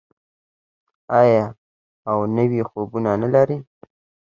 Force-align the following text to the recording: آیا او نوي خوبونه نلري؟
آیا 1.19 1.43
او 2.09 2.17
نوي 2.37 2.61
خوبونه 2.69 3.11
نلري؟ 3.21 3.57